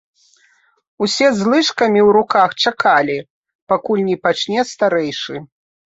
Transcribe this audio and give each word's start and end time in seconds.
Усе 1.07 1.27
з 1.41 1.51
лыжкамі 1.51 1.99
ў 2.07 2.17
руках 2.19 2.49
чакалі, 2.65 3.17
пакуль 3.71 4.05
не 4.13 4.17
пачне 4.29 4.61
старэйшы. 4.77 5.35